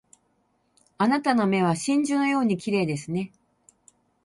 [0.97, 3.31] あなたの目は真珠のように綺麗ですね